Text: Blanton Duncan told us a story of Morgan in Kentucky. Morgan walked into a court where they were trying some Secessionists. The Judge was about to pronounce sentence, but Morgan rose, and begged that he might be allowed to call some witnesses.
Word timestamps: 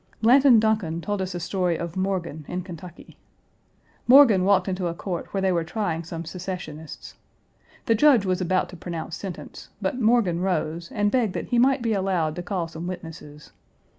Blanton 0.19 0.59
Duncan 0.59 0.99
told 0.99 1.21
us 1.21 1.35
a 1.35 1.39
story 1.39 1.77
of 1.77 1.95
Morgan 1.95 2.43
in 2.47 2.63
Kentucky. 2.63 3.19
Morgan 4.07 4.43
walked 4.45 4.67
into 4.67 4.87
a 4.87 4.95
court 4.95 5.27
where 5.31 5.41
they 5.41 5.51
were 5.51 5.63
trying 5.63 6.03
some 6.03 6.25
Secessionists. 6.25 7.13
The 7.85 7.93
Judge 7.93 8.25
was 8.25 8.41
about 8.41 8.67
to 8.69 8.75
pronounce 8.75 9.15
sentence, 9.15 9.69
but 9.79 10.01
Morgan 10.01 10.39
rose, 10.41 10.91
and 10.91 11.11
begged 11.11 11.33
that 11.35 11.49
he 11.49 11.59
might 11.59 11.83
be 11.83 11.93
allowed 11.93 12.35
to 12.37 12.41
call 12.41 12.67
some 12.67 12.87
witnesses. 12.87 13.51